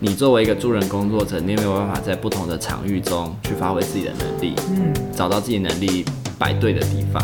[0.00, 6.04] 你作为一个助人工作者，你有没有办法在不同的场域中去发挥自己的能力，嗯，找到自己能力
[6.38, 7.20] 摆对的地方？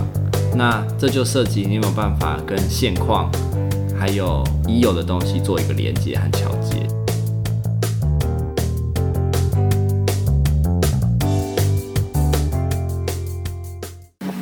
[0.56, 3.30] 那这就涉及你有没有办法跟现况
[3.96, 6.84] 还有已有的东西做一个连接和桥接。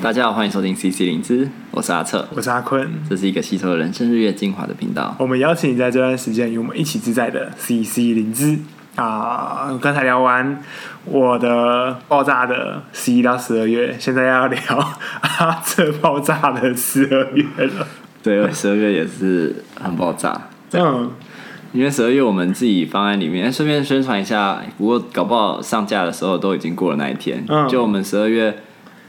[0.03, 5.15] 大家好，欢迎收听 CC 灵芝，我是阿策，我是阿坤，这是一个吸收人生日月精华的频道。
[5.17, 8.59] 我们邀请你在这段时间与我们一起自在的 CC 灵芝
[8.97, 9.79] 啊！
[9.81, 10.61] 刚才聊完
[11.05, 14.59] 我的爆炸的十一到十二月，现在要聊
[15.21, 17.87] 阿策爆炸的十二月了。
[18.25, 20.49] 对，十二月也是很爆炸。
[20.73, 21.13] 嗯，
[21.73, 24.61] 因为十二月我们自己方案里面，顺便宣传一下。
[24.77, 27.45] 不过搞不好上架的时候都已经过了那一天。
[27.47, 28.53] 嗯，就我们十二月。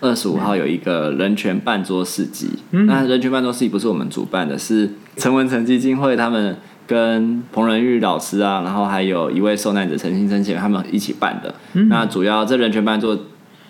[0.03, 11.55] 二十五号有一个人权办桌市集，嗯、那人权办桌市集不是我们主办的，是陈文成基金会他们跟彭仁玉老师啊，然后还有一位受难者陈新生前他们一起办的。
[11.71, 13.17] 嗯、那主要这人权办桌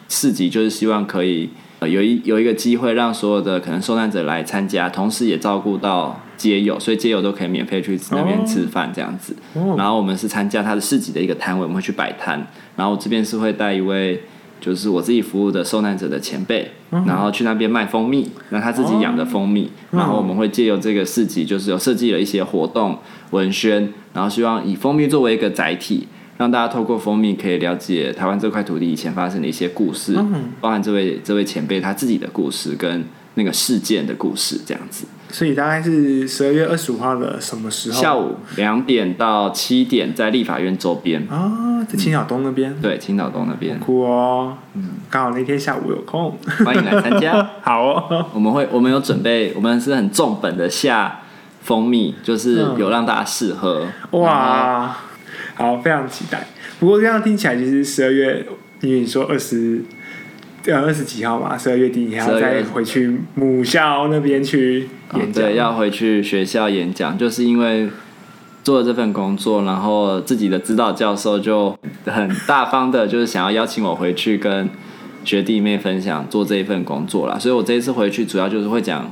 [0.09, 9.35] 市集就是希望可以有一有一个机会让所有的可能受难者来参加，同时也照顾到街友，所以街友都可以免费去那边吃饭这样子。
[9.53, 14.23] 哦、然后我们是参加他的市集的一个摊位，我们会去摆摊，然后我这边是会带一位。
[14.63, 22.97] 就是我自己服务的受难者的前辈，然后去那边卖蜂蜜，那他自己养的蜂蜜，然后我们会借由这个市集，就是有设计了一些活动
[23.31, 30.15] 文宣，然后希望以蜂蜜作为一个载体，让大家透过蜂蜜可以了解台湾这块土地以前发生的一些故事，
[30.61, 33.03] 包含这位这位前辈他自己的故事跟
[33.35, 35.05] 那个事件的故事这样子。
[35.31, 37.99] 所以大概是十二月二十五号的什么时候？
[37.99, 42.71] 下午两点到七点，在立法院周边啊，在青岛东那边。
[42.71, 43.79] 嗯、对，青岛东那边。
[43.79, 47.49] 酷哦，嗯，刚好那天下午有空，欢迎来参加。
[47.63, 51.21] 好哦，我们会，我们有准备，我们是很重本的下
[51.61, 53.87] 蜂蜜，就是有让大家试喝。
[54.11, 54.95] 嗯、哇，
[55.55, 56.45] 好，非常期待。
[56.79, 58.45] 不过这样听起来，其实十二月，
[58.81, 59.83] 因为你说二十。
[60.63, 65.43] 对啊，二十几号嘛，十二月底你还要再回去母校那边去演讲。
[65.43, 67.89] 哦，对，要回去学校演讲，就是因为
[68.63, 74.69] 做了这份工作，然后自己的指导教授就很大方的，就是想要邀请我回去跟
[75.25, 77.37] 学弟妹分享做这一份工作啦。
[77.37, 79.11] 所以我这一次回去主要就是会讲，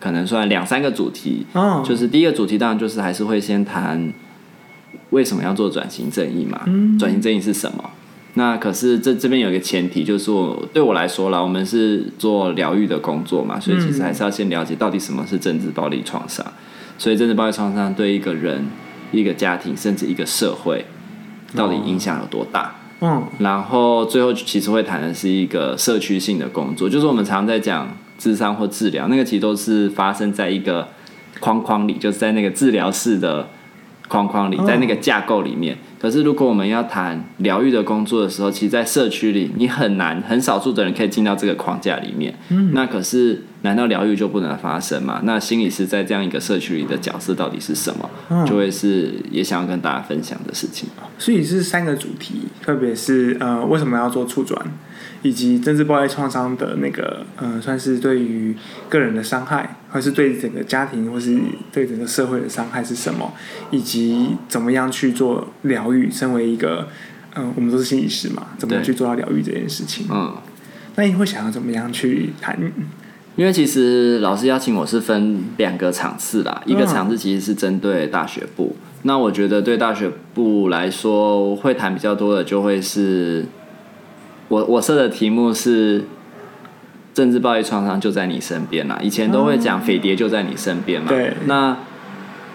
[0.00, 1.46] 可能算两三个主题。
[1.52, 4.12] 哦，就是第一个主题当然就是还是会先谈
[5.10, 7.84] 为什么要做转型正义嘛，嗯，转型正义是什么？
[8.36, 16.44] 那可是这这边有一个前提，就是我对我来说啦，我们是做疗愈的工作嘛，所以其实还是要先了解到底什么是政治暴力创伤。
[16.98, 18.66] 所以政治暴力创伤对一个人、
[19.12, 20.84] 一个家庭，甚至一个社会，
[21.54, 22.74] 到底影响有多大？
[23.00, 30.88] 嗯，然后最后其实会谈的是一个社区性的工作，就是我们常在讲智商或治疗，那个其实都是发生在一个
[31.38, 33.48] 框框里，就是在那个治疗室的
[34.08, 35.78] 框框里，在那个架构里面。
[36.04, 42.34] 可是，如果我们要谈疗愈的工作的时候，其实，在社区里，你很难，很少数的人可以进到这个框架里面。
[42.50, 45.22] 嗯，那可是，难道疗愈就不能发生吗？
[45.24, 48.10] 那心理师在这样一个社区里的角色到底是什么？
[48.28, 50.90] 嗯，就会是也想要跟大家分享的事情。
[51.16, 54.60] 所以是三个主题，特别是呃，为什么要做促转？
[55.24, 58.54] 以及政治暴力创伤的那个，呃，算是对于
[58.90, 61.40] 个人的伤害，或是对整个家庭，或是
[61.72, 63.32] 对整个社会的伤害是什么？
[63.70, 66.10] 以及怎么样去做疗愈？
[66.10, 66.88] 身为一个，
[67.36, 70.06] 嗯、呃，我们都是心理师嘛，怎么样去做到疗愈这件事情？
[70.10, 70.34] 嗯，
[70.96, 72.58] 那你会想要怎么样去谈？
[73.36, 78.76] 因为其实老师邀请我是分两个场次啦，一个场次其实是针对大学部。
[78.76, 83.46] 嗯、那我觉得对大学部来说，会谈比较多的就会是。
[84.48, 86.04] 我我设的题目是
[87.14, 88.98] 政治暴力创伤就在你身边啦。
[89.02, 91.08] 以前都会讲匪谍就在你身边嘛。
[91.08, 91.32] 对。
[91.46, 91.76] 那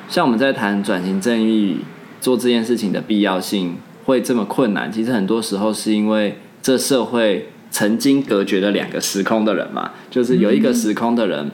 [0.08, 1.80] 像我们在谈转型正义
[2.22, 9.92] 做这件事情的必要性会这么困难，其实很多时候是因为这社会曾经隔绝了两个时空的人嘛。
[10.12, 11.50] 就是有一个时空的人，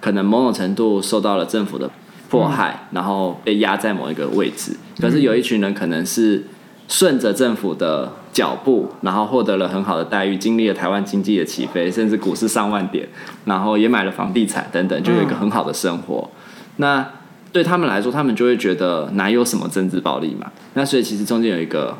[0.00, 1.90] 可能某种程度受到了政府的
[2.28, 4.72] 迫害，然后被压在某一个位置。
[5.00, 6.44] 可是有一群人可能是
[6.86, 8.12] 顺着政府的。
[8.32, 13.08] 脚步，然后获得了很好的待遇，经历了台湾经济的起飞，甚至股市上万点，
[13.46, 16.30] 然后也买了房地产等等，就有一个很好的生活。
[16.32, 16.38] 嗯、
[16.76, 17.10] 那
[17.50, 20.52] 对他们来说，他们就会觉得哪有什么政治暴力嘛？
[20.74, 21.96] 那所以其实中间有一个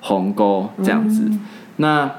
[0.00, 1.22] 鸿沟这样子。
[1.24, 1.40] 嗯、
[1.76, 2.10] 那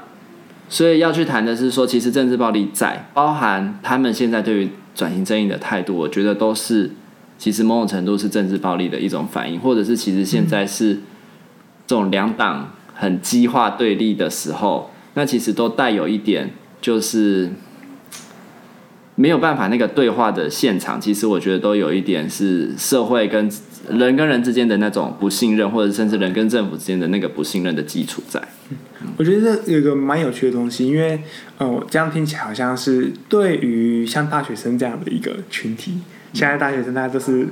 [0.68, 6.90] 所以要去谈的是说，其实政治暴力在包含他们现在对于转型正义的态度，我觉得都是
[7.38, 10.94] 其实某种程度是政治暴力的一种反应，或者是其实现在是
[11.86, 12.70] 这种两党。
[13.00, 16.50] 很激化对立的时候，那其实都带有一点，
[16.80, 17.50] 就是
[19.14, 21.00] 没有办法那个对话的现场。
[21.00, 23.48] 其实我觉得都有一点是社会跟
[23.88, 28.42] 人跟人之间的那种不信任，或者甚至人跟政府之间的那个不信任的基础在。
[29.16, 31.22] 我觉得这有个蛮有趣的东西，因为
[31.58, 35.98] 呃，我这样听起来好像是对于像大学生这样的一个群体，
[36.32, 37.46] 现在大学生大家都是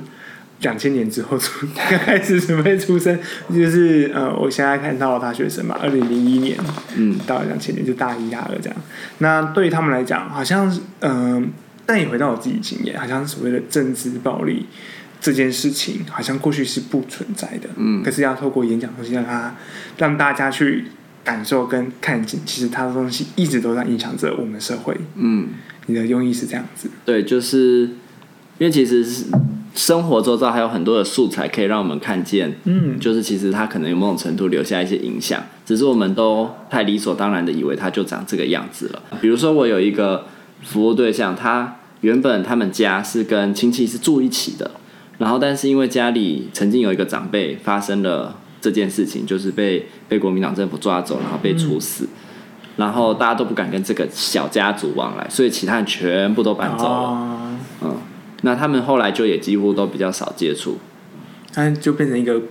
[0.61, 3.17] 两千年之后出刚开始准备出生，
[3.53, 6.57] 就是呃，我现在看到的大学生嘛，二零零一年，
[6.95, 8.77] 嗯，到两千年就大一、大二这样。
[9.19, 10.69] 那对于他们来讲，好像
[10.99, 11.43] 嗯、呃，
[11.85, 14.65] 但也回到我自己经验，好像所谓的政治暴力
[15.21, 19.55] 这件事情，好像过去是不存在的，嗯，可是要透过演讲东西让他
[19.97, 20.85] 让大家去。
[21.23, 24.95] 感受跟看见，其实他的东西一直都在影响着我们社会。
[25.15, 25.49] 嗯，
[25.87, 26.89] 你的用意是这样子？
[27.03, 27.81] 对，就是
[28.59, 29.25] 因为其实是
[29.77, 32.59] 生活周遭还有很多的素材可以让我们看见。
[32.65, 39.03] 嗯，就是其实它可能有某种程度留下一些影响，只是我们都太理所当然的以为它就长这个样子了。
[39.21, 40.25] 比如说，我有一个
[40.63, 44.71] 服务对象，他原本他们家是跟亲戚是住一起的，
[45.19, 48.35] 然后但是因为家里曾经有一个长辈发生了。
[48.59, 52.09] 这件事情就是被被国民党政府抓走，然后被处死，嗯、
[52.77, 57.46] 然后大家都不敢跟这个小家族往来，所以其他人全部都搬走了。
[58.47, 60.77] 那他们后来就也几乎都比较少接触，
[61.53, 62.41] 他就变成一个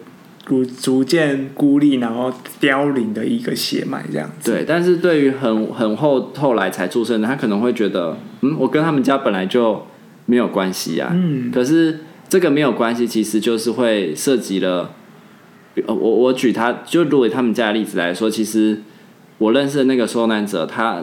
[0.45, 4.53] 逐逐渐孤立，然后凋零的一个血脉这样子。
[4.53, 9.87] 对，但是对于很很后后来才出生的，他可能会觉得，嗯，我跟他们家本来就
[10.27, 11.09] 没有关系啊。
[11.15, 14.91] 嗯，可是这个没有关系，其实就是会涉及了。
[15.87, 18.83] 我我举他就如果他们家的例子来说，其实
[19.39, 21.03] 我认识的那个受难者，他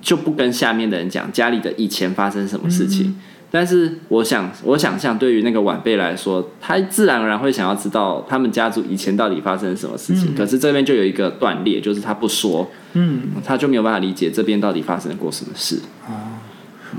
[0.00, 3.08] 就不跟下面的人讲家里的以前发生什么事情。
[3.08, 3.16] 嗯、
[3.50, 10.32] 但是我想，我想象对于那个晚辈来说，他自然而然会想要知道他们家族以前到底发生什么事情。
[10.32, 15.80] 嗯、可是这边就有一个断裂，就是他不说，嗯，他就没有办法理解这边到底发生过什么事。
[16.06, 16.38] 哦，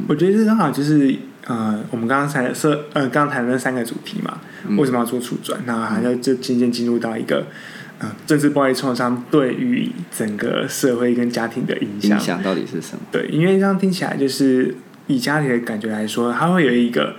[0.08, 1.16] 我觉得这刚好就是。
[1.48, 2.54] 呃，我们刚刚谈的
[2.94, 4.38] 呃，刚刚谈的那三个主题嘛，
[4.68, 5.60] 嗯、为什么要做促转？
[5.66, 7.44] 那还要就渐渐进入到一个
[8.00, 13.00] 呃，政治暴力创伤对于整个社会跟家庭的影响，影响到底是什么？
[13.12, 14.74] 对，因为这样听起来就是
[15.08, 17.16] 以家庭的感觉来说，它会有一个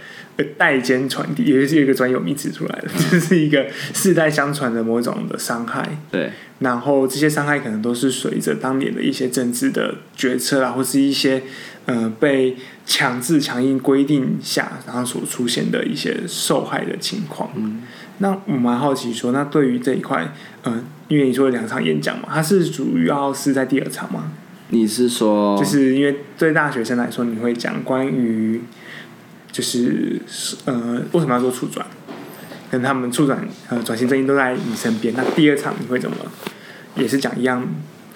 [0.57, 5.87] 代间传递，也就是有一个专有名词出来的，这、嗯、是一个世代相传的某种的伤害。
[6.11, 6.31] 对，
[6.61, 11.43] 然后这些伤害可能都是随着当年的一些政治的决策啊，或是一些。
[11.87, 12.55] 呃，被
[12.91, 17.49] 强制强硬规定下，然后所出现的一些受害的情况。
[17.55, 17.83] 嗯，
[18.19, 20.35] 那我蛮好奇说，那对于这一块，
[20.65, 24.33] 嗯、呃，因为你说两场演讲嘛，它是主要是在第二场吗？
[24.71, 28.61] 你是说，就是因为对大学生来说，你会讲关于，
[29.53, 30.21] 就是
[30.65, 31.87] 呃，为什么要做促转，
[32.73, 35.15] 跟他们促转呃转型正义都在你身边。
[35.17, 36.17] 那第二场你会怎么，
[36.97, 37.65] 也是讲一样？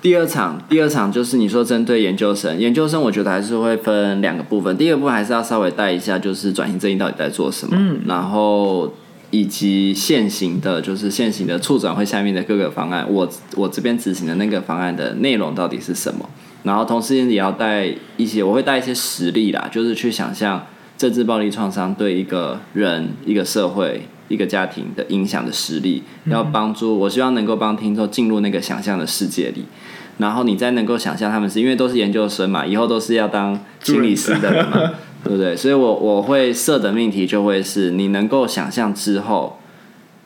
[0.05, 4.77] 第二场，第二场就是你说针对研究生，研究生我觉得还是会分两个部分。
[4.77, 8.93] 第一个部分还是要稍微带一下，就是转型正义到底在做什么，嗯、然后
[9.31, 16.29] 以及现行的，就是现行的促转会下面的各个方案，我我这边执行的那个方案的内容到底是什么。
[16.65, 29.65] 然后同时也要带一些，我会带一些实例啦，就是去想象政治暴力创伤对一个人、一个社会、一个家庭的影响的实力，要帮助我希望能够帮听众进入那个想象的世界里。
[30.19, 34.93] 然后你再能够想象他们是因为都是研究生嘛，以后都是要当心理师的人嘛，
[35.25, 35.57] 对不对？
[35.57, 39.59] 所以我我会设的命题就会是你能够想象之后，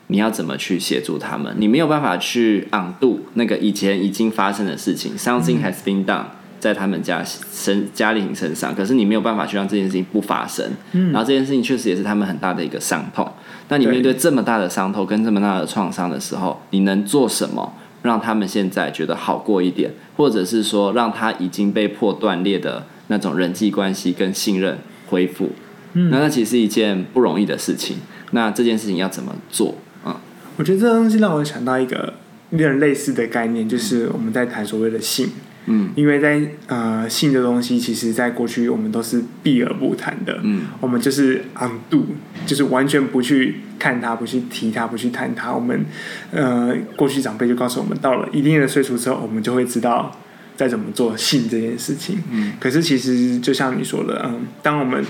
[0.05, 1.55] 你要怎么去协助他们？
[1.57, 6.25] 你没有办法去 undo 那个以前已经发生的事情，something has been done
[6.59, 10.69] 在他们家身家庭身上，可是你没有办法去让这件事情不发生。
[10.91, 13.31] 嗯然后这件事情确实也是他们很大的一个伤痛。
[13.69, 17.73] 那你面对这么大的伤痛跟这么大的创伤的时候，你能做什么？
[18.01, 25.49] 让他们现在觉得好过一点，或者是说让他已经被迫断裂的那种人际关系跟信任恢复，
[25.95, 27.97] 嗯，那那其实是一件不容易的事情。
[28.31, 29.75] 那这件事情要怎么做？
[30.05, 30.15] 嗯，
[30.55, 32.13] 我觉得这东西让我想到一个
[32.51, 35.31] 有点类似的概念，就是我们在谈所谓的性。
[35.65, 40.39] 嗯，因为在呃性的东西，其实在过去我们都是避而不谈的。
[40.43, 42.03] 嗯，我们就是 undo，
[42.45, 45.53] 就是完全不去看它，不去提它，不去谈它。
[45.53, 45.85] 我们
[46.31, 50.17] 呃过去长辈就告诉我们，到了一定的岁数之后，我们就会知道
[50.55, 52.17] 再怎么做性这件事情。
[52.31, 55.03] 嗯，可是其实就像你说的，嗯，当我们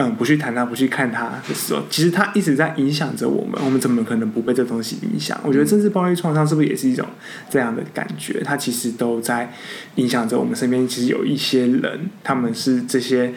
[0.00, 3.60] 嗯，不去谈它，不去看它的时候，其实它一直在影响着我们。
[3.64, 5.36] 我们怎么可能不被这东西影响？
[5.42, 7.04] 我觉得政治暴力创伤是不是也是一种
[7.50, 8.40] 这样的感觉？
[8.44, 9.52] 它其实都在
[9.96, 10.86] 影响着我们身边。
[10.86, 13.34] 其实有一些人，他们是这些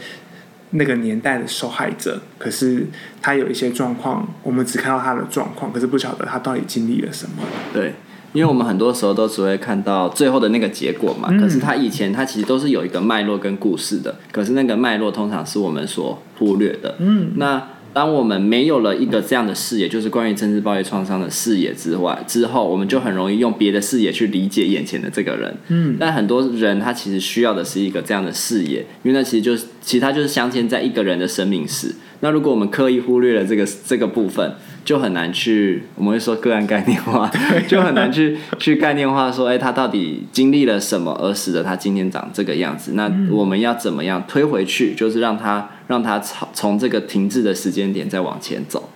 [0.70, 2.86] 那个年代的受害者，可是
[3.24, 7.44] 他有一些状况，我们只看到他的状况，可是不晓得他到底经历了什么。
[7.74, 7.96] 对。
[8.34, 16.96] 因为我们很多时候都只会看到最后的那个结果嘛，可是他以前他其实都是有一个脉络跟故事的，可是那个脉络通常是我们所忽略的。
[17.00, 25.54] 嗯，那当我们没有了一个这样的视野，就是关于政治暴力创伤的视野之外，之后我们就很容易用别的视野去理解眼前的这个人。
[25.68, 31.94] 嗯，但很多人他其实需要的是一个这样的视野，因为那其实就是其他就是镶嵌在一个人的生命史。
[32.22, 37.32] 那如果我们刻意忽略了这个这个部分，就很难去，我们会说个案概念化，
[37.68, 42.94] 就很难去去概念化说，哎，他到底经历了什么，而使得他今天长这个样子？
[42.96, 48.90] 那我们要怎么样推回去，就是让他让他从从这个停滞的时间点再往前走。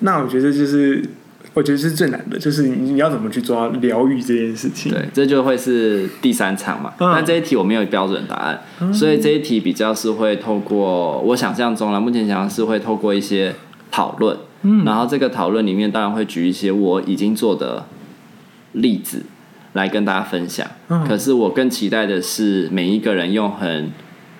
[0.00, 1.04] 那我觉得就是，
[1.54, 4.90] 我觉得是最难的，就是你要怎么去抓疗愈这件事情。
[4.90, 6.92] 对，这就会是第三场嘛。
[6.98, 13.54] 那、嗯、这一题我没有标准答案，嗯、所以这一题比较是会透过我想象中了，目前想象是会透过一些
[13.92, 14.36] 讨论。
[14.62, 17.86] 嗯，然后这个讨论里面当然会举一些我已经做的
[18.72, 19.24] 例子
[19.72, 20.66] 来跟大家分享。
[20.88, 23.90] 嗯，可是我更期待的是每一个人用很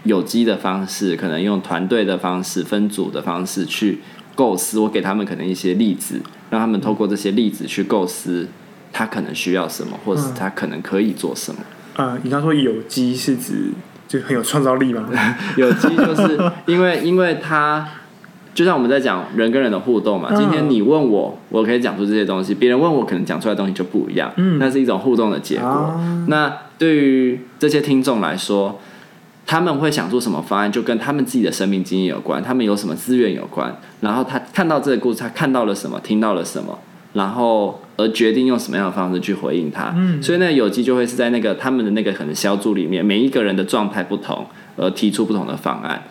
[0.05, 4.01] 有机的方式，可能用团队的方式、分组的方式去
[4.35, 4.79] 构思。
[4.79, 8.49] 我给他们可能一些例子，让他们透过这些例子去构思
[8.93, 11.61] 他可能需要什么，或是他可能可以做什么。
[11.97, 13.71] 啊、嗯，你刚说有机是指
[14.07, 15.09] 就很有创造力吗？
[15.57, 17.89] 有机就是因为因为他。
[18.53, 24.31] 就像我们在讲人跟人的互动嘛，今天你问我，我可以讲出这些东西；别人问我，可能讲出来的东西就不一样。
[24.37, 26.01] 嗯，那是一种互动的结果。
[26.27, 28.81] 那对于这些听众来说，
[29.47, 33.75] 他们会想出什么方案，就跟他们自己的生命经验有关，他们有什么资源有关。
[34.01, 36.79] 然后他看到这个故事，他看到了什么，听到了什么，
[37.13, 39.95] 然后而决定用什么样的方式去回应他。
[39.97, 46.03] 嗯，所以那个有机就会是在那个他们的那个可能小组里面，每一个人的状态不同，而提出不同的方案。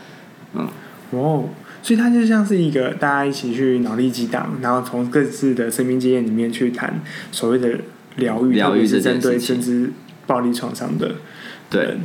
[0.54, 0.68] 嗯，
[1.12, 1.44] 哦。
[1.82, 7.80] 所以它就像是一个大家一起去脑力激荡，然后从各自的生命经验里面去谈所谓的
[8.18, 9.92] 疗愈，疗愈是针对甚至
[10.28, 11.16] 暴力创伤的。
[11.70, 11.98] 对，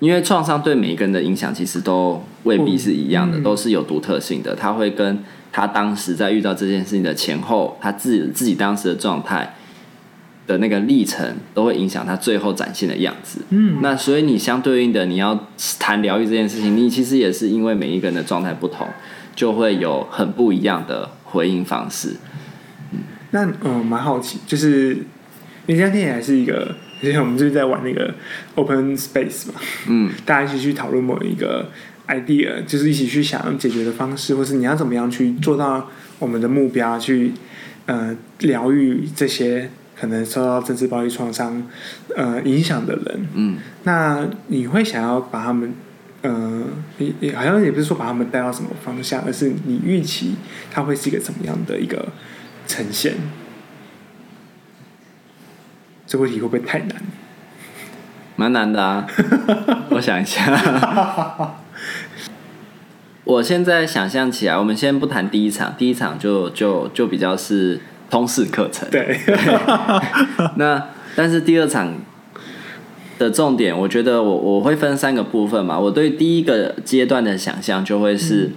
[0.00, 4.54] 因为创伤对每一个人的影响其实都未必是一样的，嗯、都是有独特性的。
[4.54, 5.18] 他会跟
[5.50, 9.54] 他当时在遇到这件事情的前后，他自己自己当时的状态。
[10.52, 13.40] 的那个历程都会影响他最后展现的样子。
[13.48, 18.86] 嗯，那所以你相对应的，你要谈疗愈这件事情，你其实也是因为每一个人的状态不同，
[19.34, 22.16] 就会有很不一样的回应方式。
[22.92, 22.98] 嗯，
[23.30, 24.98] 那嗯，蛮好奇，就是
[25.66, 28.14] 你今天还是一个，之前我们就是在玩那个
[28.54, 29.54] open space 嘛，
[29.88, 31.70] 嗯，大家一起去讨论某一个
[32.08, 37.32] idea，就是一起去想解决的方式，或是你要怎么样去做到我们的目标，去
[37.86, 39.70] 呃疗愈这些。
[40.02, 41.62] 可能受到政治暴力创伤，
[42.16, 45.72] 呃，影响的人，嗯，那你会想要把他们，
[46.22, 46.64] 呃，
[46.98, 50.34] 你你好像也不是说把他们带到什么方向，而是你预期
[50.72, 52.08] 他会是一个怎么样的一个
[52.66, 53.14] 呈现？
[56.04, 56.96] 这问题会不会太难？
[58.34, 59.06] 蛮难的啊，
[59.90, 61.54] 我想一下，
[63.22, 67.78] 我现在想象起来，我们先不谈第一场，第一场就就就比较是。
[68.12, 68.86] 通识课程。
[68.90, 69.36] 对， 对。
[70.56, 71.94] 那但是第二场
[73.18, 75.78] 的重点，我觉得我我会分三个部分嘛。
[75.78, 78.50] 我对第一个阶段的想象就会是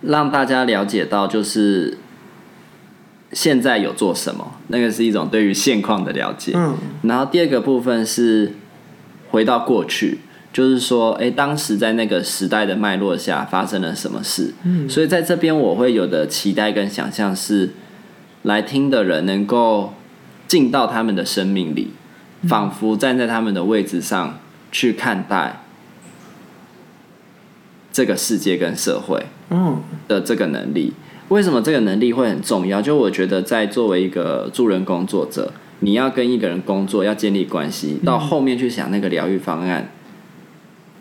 [0.00, 1.98] 让大家了解到，就是
[3.32, 6.52] 现在有做什么，那个是一种对于现况的了解。
[6.54, 6.78] 嗯。
[7.02, 8.54] 然后第二个部分是
[9.30, 10.20] 回到过去，
[10.54, 14.54] 就是说，哎，当时在那个时代的脉络下发生了什么事？
[14.62, 17.70] 嗯，所以在这边我会有的期待跟想象是，
[18.42, 19.94] 来听的人能够
[20.46, 21.90] 进到他们的生命里，
[22.46, 24.38] 仿佛站在他们的位置上
[24.70, 25.64] 去看待
[27.92, 30.92] 这个世界跟社会，嗯，的这个能力。
[31.30, 32.80] 为什么这个能力会很重要？
[32.80, 39.90] 就我觉得，在作为一个助人工作者，你要跟一个人工作，要建立关系，到后面去想那个疗愈方案。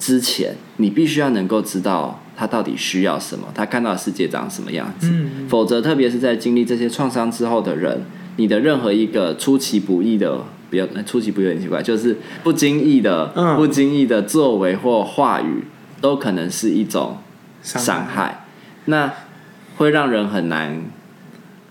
[0.04, 5.08] 之前，你必须要能够知道他到底需要什么，他看到的世界长什么样子。
[5.10, 8.02] 嗯、否则，特别是在经历这些创伤之后的人，
[8.36, 15.64] 你的任何一个出其不意的，不要出其不意很奇怪，就是不经意的、嗯、不经意的作为或话语，
[16.02, 17.20] 都可能是一种
[17.62, 18.46] 伤害。
[18.86, 19.10] 那
[19.78, 20.82] 会让人很难，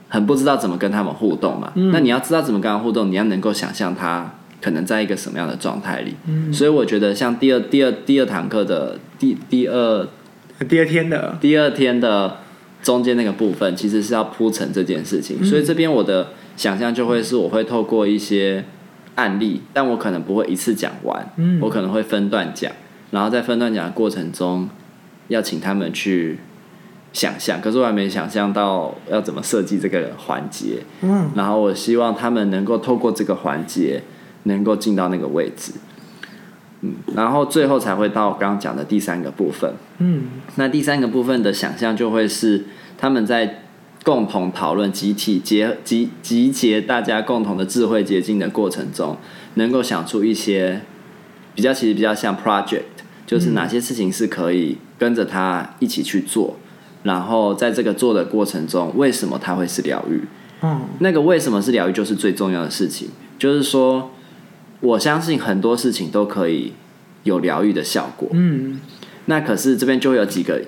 [0.08, 1.70] 很不知道怎么跟他们互动嘛。
[1.74, 4.36] 嗯、那你要知道怎么跟他们互动，你要能够想象他。
[4.62, 6.14] 可能在一个什么样的状态里？
[6.28, 10.06] 嗯，所以我觉得像第二、第二、第二堂课的第第二、
[10.68, 12.38] 第二天的第二天的
[12.80, 15.38] 中间那个部分，其实是要铺陈这件事情。
[15.40, 18.64] 嗯，所以这边我的想象就会是，我会透过一些
[19.16, 22.70] 案例，但我可能不会一次讲完，嗯，我可能会分段讲，
[23.10, 24.70] 然后在分段讲的过程中，
[25.26, 26.38] 要请他们去
[27.12, 27.60] 想象。
[27.60, 34.00] 可是我还没想象到要怎么设计这个环节，嗯，然后我希望他们能够透过这个环节。
[34.44, 35.72] 能够进到那个位置，
[36.80, 39.74] 嗯，然后最后才会到刚刚讲的第三个部分。
[39.98, 40.24] 嗯，
[40.56, 42.64] 那第三个部分的想象就会是
[42.98, 43.62] 他们在
[44.02, 49.16] 共同讨论、集体结集集结大家共同的智慧结晶的过程中，
[49.54, 50.80] 能够想出一些
[51.54, 52.82] 比较其实比较像 project，
[53.24, 56.56] 就是哪些事情是可以跟着他一起去做，
[57.04, 60.22] 然后在这个做的过程中，为什么他会是疗愈？
[60.62, 64.10] 嗯，那个为什么是疗愈，就是最重要的事情，就是说。
[64.82, 66.74] 我相信很多事情都可以
[67.22, 68.28] 有疗愈的效果。
[68.32, 68.80] 嗯，
[69.26, 70.60] 那可是这边就会有几个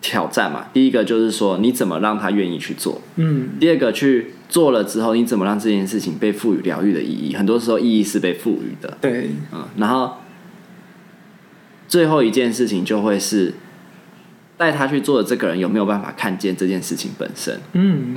[0.00, 0.66] 挑战嘛。
[0.72, 3.00] 第一个就是说，你怎么让他愿意去做？
[3.14, 3.50] 嗯。
[3.60, 7.34] 第二个，去做了之后，你怎么让这件事情被赋予疗愈的意义？
[7.36, 8.98] 很多时候，意义是被赋予的。
[9.00, 9.30] 对。
[9.52, 9.64] 嗯。
[9.76, 10.18] 然后
[11.86, 13.54] 最后一件事情就会是
[14.56, 17.60] 带他去做的这个人有没有办法看见这件事情本身？
[17.74, 18.16] 嗯。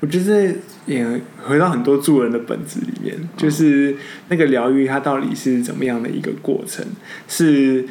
[0.00, 1.06] 我觉得也
[1.42, 3.96] 回到很多助人的本质里面，就是
[4.28, 6.84] 那个疗愈它到底是怎么样的一个过程？
[7.26, 7.84] 是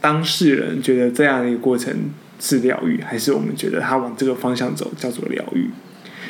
[0.00, 1.94] 当事人觉得这样的一个过程
[2.40, 5.68] 是疗愈，还是我们觉得他往这个方向走叫做疗愈？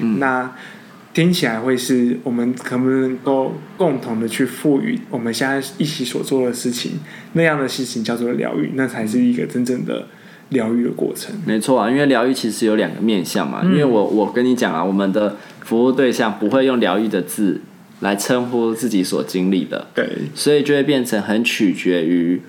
[0.00, 0.52] 嗯，那
[1.14, 6.98] 听起来会是我们可不能够共同的去赋予我们现在一起所做的事情
[7.34, 10.08] 那样的事情叫做疗愈，那才是一个真正的。
[10.52, 13.60] 疗愈的过程，没错啊，因为疗愈其实有两个面向嘛。
[13.64, 17.60] 嗯、因为我我跟你讲啊，我们的服务对象不会用疗愈的字
[18.00, 22.40] 来称呼自己所经历的，对，所以就会变成很取决于，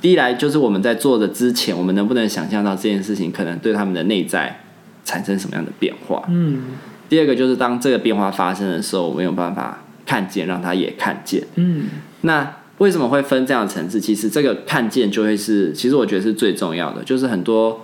[0.00, 4.60] 第一来就是我们在做的之前，我们能不能想象到这件事情可能对他们的内在
[5.04, 6.24] 产生什么样的变化？
[6.28, 6.62] 嗯，
[7.08, 11.86] 第二个就是当这个变化发生的时候，我们有办法看见，让他也看见，嗯，
[12.22, 12.56] 那。
[12.78, 14.00] 为什么会分这样的层次？
[14.00, 17.04] 其实这个看见就会是，其实我觉得是最重要的。
[17.04, 17.82] 就是很多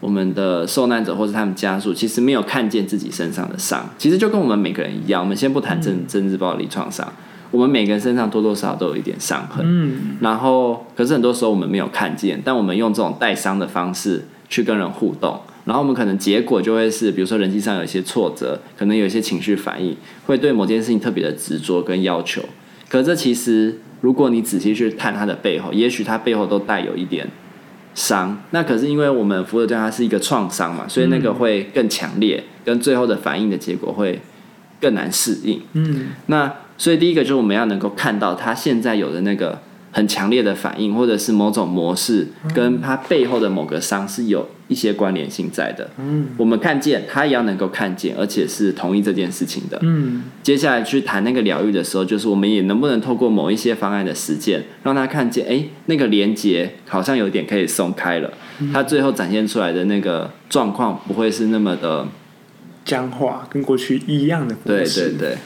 [0.00, 3.88] 我们的受难者或是他们家属，其实没有看见自己身上的伤。
[3.96, 7.10] 其实就跟我们每个人一样，我们先不谈政政治暴力创伤，
[7.50, 9.64] 我们每个人身上多多少少都有一点伤痕。
[9.66, 10.16] 嗯。
[10.20, 22.42] 然后，可是很多时候我们没有看见，但我们用这种带伤的方式去跟人互动，然后我们可能结果就会是，比如说人际上有一些挫折，可能有一些情绪反应，会对某件事情特别的执着跟要求。
[22.90, 27.28] 可这其实，如果你仔细去看它的背后，也许它背后都带有一点
[27.94, 28.42] 伤。
[28.50, 34.20] 那可是因为我们服务对它是一个创伤嘛，所以那个会更强烈，跟最后的反应的结果会
[34.80, 35.62] 更难适应。
[35.74, 50.22] 嗯，那所以第一个就是我们要能够看到它现在有的那个很强烈的反应，或者是某种模式，跟它背后的某个伤是有一些关联性在的，嗯，我们看见，他也要能够看见，而且是同意这件事情的，嗯。
[50.42, 58.32] 接下来去谈那个疗愈的时候，就是我们也能不能透过某一些方案的实践，让他看见，哎，那个连接好像有点可以松开了，
[58.72, 62.06] 他最后展现出来的那个状况不会是那么的
[62.84, 64.56] 僵化，跟过去一样的。
[64.64, 65.36] 对对对。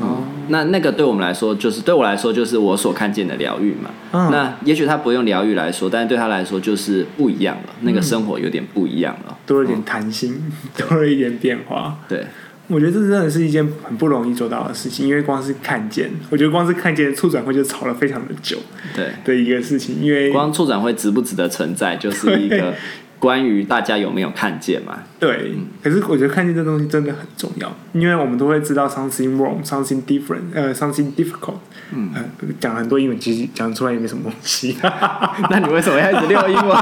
[0.00, 3.90] 哦，那那个对我们来说，就是对我来说，就是我所看见的疗愈嘛。
[4.12, 7.74] 嗯、那也许他不用疗愈来说，但是对他来说就是不一样了。
[7.80, 11.98] 嗯、那个生活有点不一样了，多了一点弹性，嗯、多了一点变化。
[12.08, 12.24] 对，
[12.68, 18.56] 我觉得这真的是一件很不容易做到的事情，因为光是看见，我觉得光是看见促转会就吵了非常的久。
[18.94, 22.74] 对的一个事情，因为光促转会值不值得存在，就是一个。
[23.22, 24.98] 关于大家有没有看见嘛？
[25.20, 31.58] 对，可是我觉得看见这东西真的很重要，因为我们都会知道 something wrong, something different，呃，something difficult。
[31.92, 32.10] 嗯，
[32.58, 34.76] 讲、呃、很多英文，其实讲出来也没什么东西。
[35.50, 36.76] 那你为什么要一直溜英文？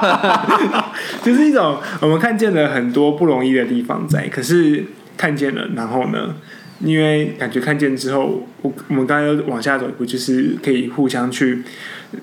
[1.23, 4.87] 就是一种我们看见了很多不容易的地方在，可是
[5.19, 6.35] 看见了，然后呢？
[6.83, 11.63] 因为感觉看见之后，我我们刚刚又往下走一步，就是可以互相去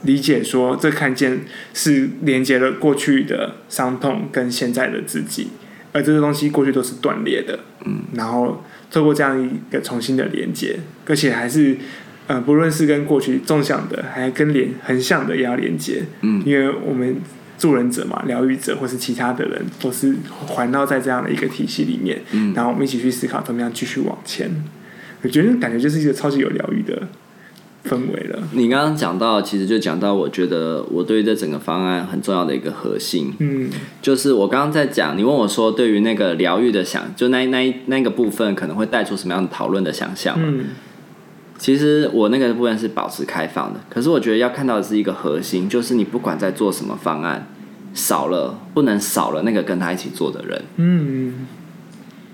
[0.03, 1.41] 理解，说这看见
[1.73, 5.47] 是连接了过去的伤痛跟现在的自己，
[5.91, 11.77] 而这些东西过去都是断裂的，嗯，然后透过这样一个重新的连接，而且还是
[12.27, 17.15] 呃，不论是跟过去纵向的，还跟连横向的也要连接，嗯，因为我们。
[17.59, 22.21] 助人者嘛，疗愈者或是其他的人，都是环绕在这样的一个体系里面。
[22.31, 24.47] 嗯，然后我们一起去思考怎么样继续往前。
[25.23, 27.07] 我觉得感觉就是一个超级有疗愈的
[27.89, 28.39] 氛围了。
[28.51, 33.69] 你刚刚讲到，其实就讲到，我觉得我对于这整个方案很重要的一个核心，嗯，
[34.01, 40.35] 就是我刚刚在讲，你问我说，对于那个疗愈的想，就那那那个部分，可能会带出什么样的讨论的想象？
[40.37, 40.65] 嗯，
[41.57, 47.47] 其实我那个部分是保持开放的，可是我觉得要看到的是一个核心，就是你不管在做什么方案。
[47.93, 50.61] 少了，不能少了那个跟他一起做的人。
[50.75, 51.47] 嗯，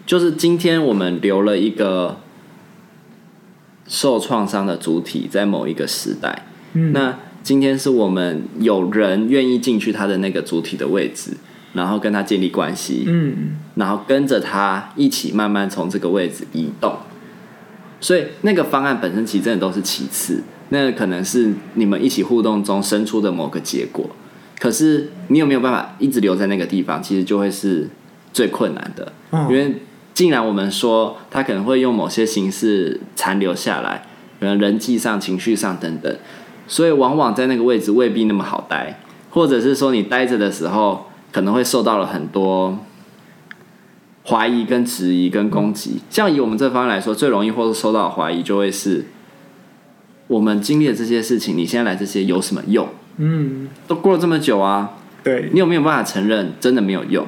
[0.05, 2.17] 就是今天我们留了一个
[3.93, 6.47] 受创伤的主体在某一个时代。
[6.73, 11.37] 嗯，那今天是我们有人愿意进去他的那个主体的位置，
[11.73, 13.03] 然后跟他建立关系。
[13.05, 16.97] 嗯，然后跟着他一起慢慢从这个位置移动。
[18.01, 20.41] 所以那个方案本身其实真的都是其次。
[20.69, 24.09] 那可能是你们一起互动中生出的某个结果。
[24.59, 27.03] 可是你有没有办法一直留在那个地方？
[27.03, 27.87] 其实就会是
[28.33, 29.75] 最困难的，哦、因为
[30.13, 34.05] 既然我们说他可能会用某些形式残留下来，
[34.39, 36.15] 可能人际上、情绪上等等，
[36.67, 38.99] 所以往往在那个位置未必那么好待，
[39.31, 42.77] 或者是说你待着的时候可能会受到了很多
[44.25, 45.99] 怀疑、跟质疑、跟攻击。
[46.09, 49.05] 像以我们这方面来说，最容易或是受到怀疑，就会是
[50.27, 52.87] 我们经历了这些事情，你现在来这些有什么用？
[53.17, 54.91] 嗯，都过了这么久啊，
[55.23, 57.25] 对，你有没有办法承认真的没有用？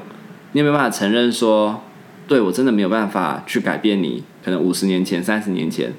[0.52, 1.82] 你有没有办法承认说，
[2.28, 4.24] 对我真的没有办法去改变你？
[4.44, 5.94] 可能五十年前、三十年前、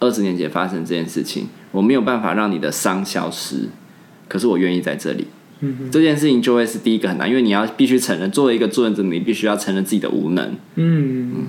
[0.00, 3.68] 二十年前发生这件事情，我没有办法让你的伤消失，
[4.28, 5.26] 可是我愿意在这里。
[5.60, 10.56] 嗯，这件事情就会是第一个很难，因为你要必须承认，作为一个作者，你必须要承认自己的无能。
[10.76, 11.46] 嗯，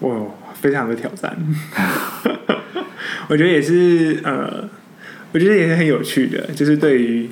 [0.00, 0.14] 哇，
[0.54, 1.36] 非常的挑战。
[3.28, 4.68] 我觉得也是，呃，
[5.32, 7.28] 我觉得也是很有趣的，就是对于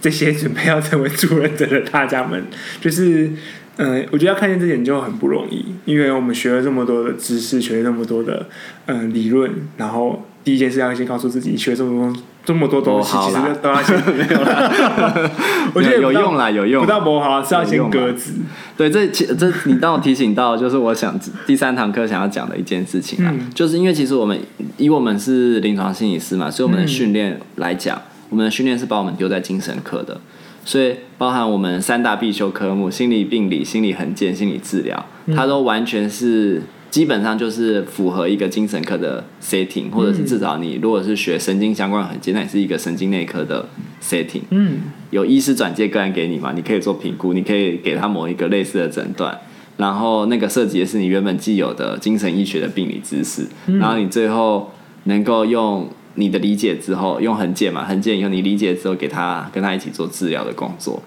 [0.00, 2.44] 这些准备要成为助人者的大家们，
[2.80, 3.32] 就是。
[3.78, 8.46] 嗯，我觉得要看见这点就很不容易，因为我们学了这么多的知识，学了这么多的
[8.86, 14.72] 嗯理论，然后第一件事要先告诉自己，学这么多这么多东西，其实都要先 没有啦。
[15.74, 18.32] 我觉得有用啦，有用，不到磨好，是要先鸽子。
[18.78, 24.38] 对，这其这你当我提醒到，就是我想第三堂课想要讲的一件事情啊，嗯、就是因为其实我们
[24.78, 30.18] 以我们是临床心理师嘛，所以我们的训练来讲，嗯、我们的训练是把我们丢在精神科的。
[30.66, 43.68] 所以，包含我们三大必修科目：心理病理、心理衡鉴、心理治疗，它都完全是基本上就是符合一个精神科的 setting，或者是至少你如果是学神经相关衡鉴，那也是一个神经内科的
[44.02, 44.42] setting。
[44.50, 44.78] 嗯，
[45.10, 46.52] 有医师转介个案给你嘛？
[46.52, 49.38] 你可以做评估，你可以给他某一个类似的诊断，
[49.76, 53.46] 然后那个涉及的是你原本既有的精神医学的病理知识，
[53.78, 54.72] 然后你最后
[55.04, 55.88] 能够用。
[56.16, 61.02] 你的理解之后，用衡鉴嘛，衡鉴以后你理解之后，给他跟他一起做治疗的工作。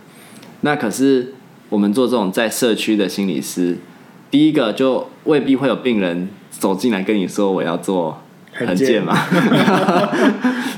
[0.61, 1.33] 那可是
[1.69, 3.77] 我们做这种在社区的心理师，
[4.29, 8.21] 第一个就未必会有病人走进来跟你说我要做
[8.53, 9.17] 衡鉴嘛，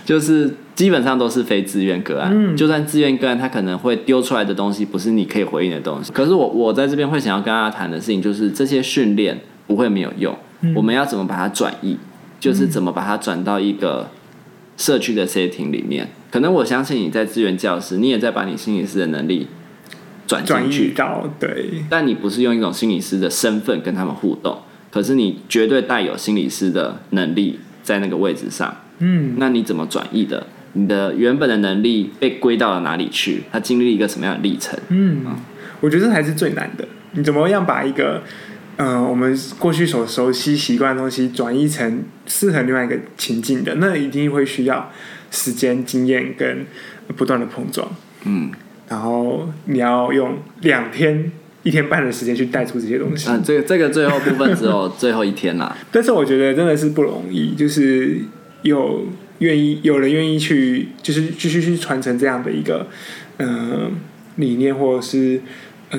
[0.05, 2.31] 就是基本上都是非自愿个案。
[2.33, 6.11] 嗯、就算自愿个案，他可能会丢出来的东西不是你可以回应的东西。
[6.13, 11.97] 可是我我在这边会想要跟大家谈的事情，就是这些训练不会没有用，嗯、我们要怎么把它转移，
[12.39, 14.07] 就是怎么把它转到一个。
[14.81, 19.45] 社区的 setting 里面，可能我相信你在资源教师，你也在把你心理师的能力
[20.25, 20.91] 转进去，
[21.39, 21.83] 对。
[21.87, 24.57] 但你不是用一种心理师的身份跟他们互动，
[24.89, 28.75] 可是你绝对带有心理师的能力在那个位置上。
[28.97, 30.47] 嗯，那你怎么转移的？
[30.73, 33.43] 你的原本的能力被归到了哪里去？
[33.51, 34.79] 他经历一个什么样的历程？
[34.89, 35.35] 嗯，嗯，
[35.81, 36.87] 我觉得这才是最难的。
[37.11, 38.23] 你怎么样把一个嗯、
[38.81, 44.91] 呃，我们过去所熟悉习惯的东西转移成适合另外一个情境的，那一定会需要
[45.29, 46.65] 时间、经验跟
[47.15, 47.87] 不断的碰撞。
[48.25, 48.49] 嗯，
[48.89, 53.29] 然后你要用两天、一天半的时间去带出这些东西。
[53.29, 55.77] 嗯，这个这个最后部分只有 最后一天啦。
[55.91, 58.17] 但是我觉得真的是不容易，就是
[58.63, 59.05] 有
[59.37, 62.87] 愿意有人愿意去，就是继续去传承这样的一个
[63.37, 63.91] 嗯、呃、
[64.37, 65.39] 理念，或者是。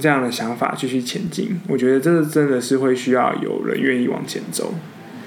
[0.01, 4.73] 这样的想法继续前进，我觉得这真的是会需要有人愿意往前走。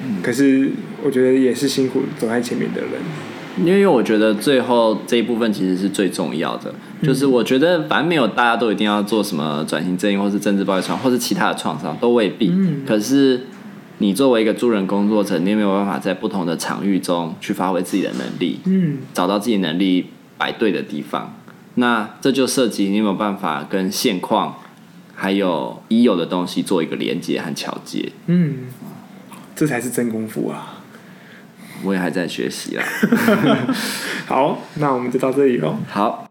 [0.04, 0.72] 嗯，可是
[1.04, 2.92] 我觉得也是辛苦走在前面的人，
[3.66, 12.50] 因为我觉得最后这一部分其实是最重要的，就是我觉得反正没有大家都一定要做什么转型正义，或是政治暴力创，或是其他的创伤，都未必。
[12.50, 13.46] 嗯，可是
[14.00, 18.60] 你作为一个助人工作者，你有没有办法在不同的场域中去发挥自己的能力？
[18.66, 21.34] 嗯，找到自己能力摆对的地方。
[21.76, 24.58] 那这就涉及你有没有办法跟现况，
[25.14, 28.12] 还有已有的东西做一个连接和桥接。
[28.28, 28.68] 嗯，
[29.56, 30.80] 这才是真功夫啊！
[31.84, 32.84] 我也还在学习啦。
[34.26, 35.78] 好，那我们就到这里喽。
[35.90, 36.30] 好。